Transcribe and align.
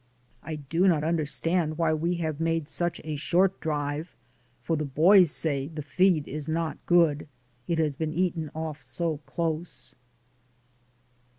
I 0.41 0.55
do 0.55 0.87
not 0.87 1.03
understand 1.03 1.77
why 1.77 1.93
we 1.93 2.15
have 2.15 2.39
made 2.39 2.67
such 2.67 2.99
a 3.03 3.17
short 3.17 3.59
drive, 3.59 4.15
for 4.63 4.75
the 4.75 4.83
boys 4.83 5.29
say 5.29 5.67
the 5.67 5.83
feed 5.83 6.27
is 6.27 6.49
not 6.49 6.83
good, 6.87 7.27
it 7.67 7.77
has 7.77 7.95
been 7.95 8.11
eaten 8.11 8.49
off 8.55 8.81
so 8.81 9.17
close. 9.27 9.93